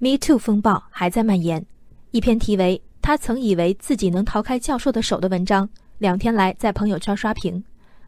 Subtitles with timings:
[0.00, 1.66] Me Too 风暴还在蔓延。
[2.12, 7.62] 一篇题为“他曾以为自己能逃开教授的手”的文章，两天来在朋友圈刷屏。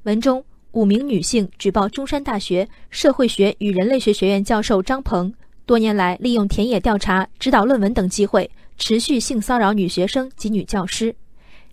[0.05, 5.35] 文中五名女性举报中山大学社会学与人类学学院教授张鹏
[5.67, 8.49] 多年来利用田野调查、指导论文等机会，
[8.79, 11.13] 持续性骚扰女学生及女教师。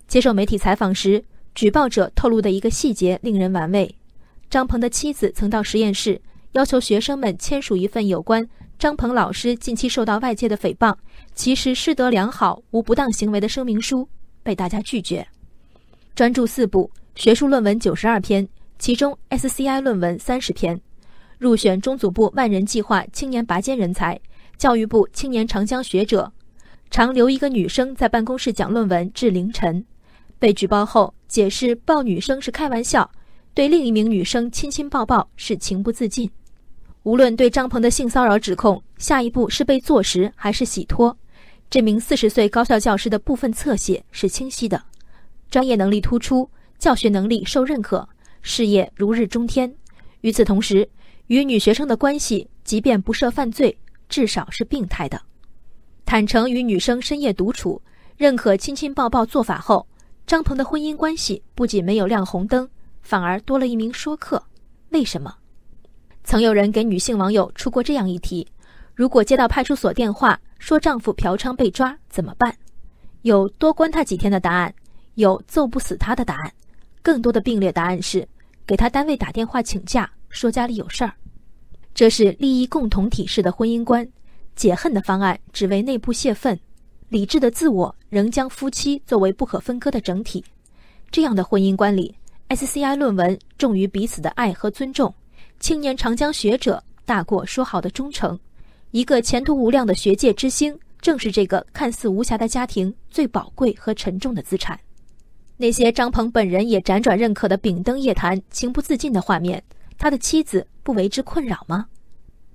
[0.08, 1.24] 接受媒体采访时，
[1.54, 3.94] 举报者透露的一个细节令人玩味：
[4.50, 6.20] 张鹏的妻子曾到实验室
[6.52, 8.48] 要求学生们签署一份有关。
[8.78, 10.94] 张鹏老师近期受到外界的诽谤，
[11.34, 14.08] 其实师德良好，无不当行为的声明书
[14.44, 15.26] 被大家拒绝。
[16.14, 20.80] 专注四部学术论文九十二篇，其中 SCI 论文三十篇，
[21.38, 24.16] 入选中组部万人计划青年拔尖人才，
[24.56, 26.32] 教育部青年长江学者，
[26.88, 29.84] 常留一个女生在办公室讲论文至凌晨。
[30.38, 33.10] 被举报后，解释抱女生是开玩笑，
[33.54, 36.30] 对另一名女生亲亲抱抱是情不自禁。
[37.08, 41.16] 无论对张鹏的性骚扰指控，下一步是被坐实还是洗脱，
[41.70, 44.82] 这名四十岁高校教师的部分侧写是清晰的：
[45.48, 48.06] 专业能力突出，教学能力受认可，
[48.42, 49.74] 事业如日中天。
[50.20, 50.86] 与此同时，
[51.28, 53.74] 与女学生的关系，即便不涉犯罪，
[54.10, 55.18] 至少是病态的。
[56.04, 57.80] 坦诚与女生深夜独处，
[58.18, 59.86] 认可亲亲抱抱做法后，
[60.26, 62.68] 张鹏的婚姻关系不仅没有亮红灯，
[63.00, 64.44] 反而多了一名说客。
[64.90, 65.34] 为什么？
[66.28, 68.46] 曾有人给女性网友出过这样一题：
[68.94, 72.54] 如果接到派出所电话说丈夫嫖娼被抓怎么办？
[73.22, 74.74] 有多关他几天的答案，
[75.14, 76.52] 有揍不死他的答案，
[77.00, 78.28] 更多的并列答案是
[78.66, 81.10] 给他单位打电话请假，说家里有事儿。
[81.94, 84.06] 这是利益共同体式的婚姻观，
[84.54, 86.60] 解恨的方案只为内部泄愤，
[87.08, 90.44] 理智的自我仍将夫妻作为不可分割的整体。
[91.10, 92.14] 这样的婚姻观里
[92.50, 95.14] ，SCI 论文重于彼此的爱和尊重。
[95.60, 98.38] 青年长江学者大过说好的忠诚，
[98.92, 104.78] 一个前途无量的学界之星，正是这个看似无瑕的家庭最宝贵和沉重的资产。
[105.56, 109.60] 那些张鹏本人也辗转认可的丙灯夜谈、情不自禁的画面，
[109.98, 111.86] 他的妻子不为之困扰吗？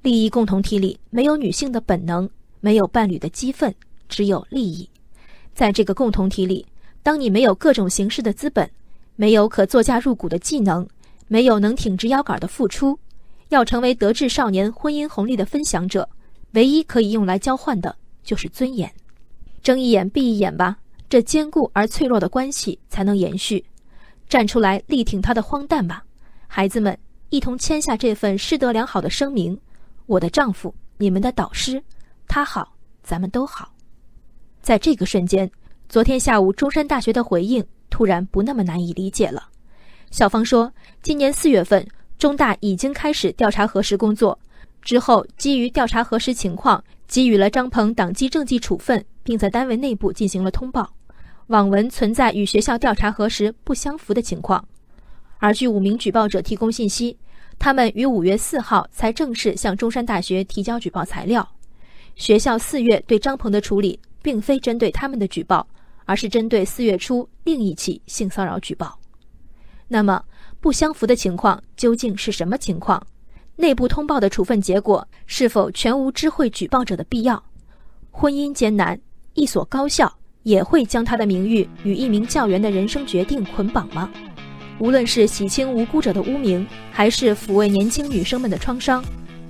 [0.01, 2.29] 利益共同体里没有女性的本能，
[2.61, 3.73] 没有伴侣的激愤，
[4.07, 4.89] 只有利益。
[5.53, 6.65] 在这个共同体里，
[7.03, 8.69] 当你没有各种形式的资本，
[9.17, 10.87] 没有可作价入股的技能。
[11.27, 12.97] 没有能挺直腰杆的付出，
[13.49, 16.07] 要成为德智少年婚姻红利的分享者，
[16.51, 18.91] 唯一可以用来交换的就是尊严。
[19.61, 20.77] 睁一眼闭一眼吧，
[21.09, 23.63] 这坚固而脆弱的关系才能延续。
[24.27, 26.03] 站出来力挺他的荒诞吧，
[26.47, 26.97] 孩子们
[27.29, 29.57] 一同签下这份师德良好的声明。
[30.05, 31.81] 我的丈夫，你们的导师，
[32.27, 33.73] 他好，咱们都好。
[34.61, 35.49] 在这个瞬间，
[35.87, 39.49] 昨天下午中山大学的回应突然不那么难以理解了。
[40.13, 41.83] 校方说，今年四月份，
[42.19, 44.37] 中大已经开始调查核实工作，
[44.83, 50.87] 之后基于调查核实情况，给予了张鹏党纪政纪处分，并在单位内部进行了通报。
[51.47, 54.63] 网文存在与学校调查核实不相符的情况，
[55.39, 57.17] 而据五名举报者提供信息，
[57.57, 61.49] 他们于五月四号才正式向中山大学提交举报材料。
[62.15, 65.65] 学校四月对张鹏的处理，并非针对他们的举报，
[66.05, 68.99] 而是针对四月初另一起性骚扰举报。
[69.93, 70.23] 那么
[70.59, 72.99] 不相符的情况究竟是什么情况？
[73.57, 77.43] 内部通报的处分结果是否全无知会举报者的必要？
[78.09, 78.99] 婚姻艰难，
[79.35, 80.11] 一所高校
[80.41, 84.09] 也会将他的名誉与一名教员的人生决定捆绑吗？
[84.79, 89.05] 无论是洗清无辜者的污名，还是抚慰年轻女生们的创伤，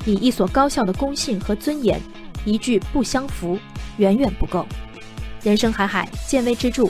[0.05, 2.01] 以一所高校的公信和尊严，
[2.43, 3.57] 一句不相符
[3.95, 4.65] 远远不够。
[5.41, 6.89] 人生海海，见微知著。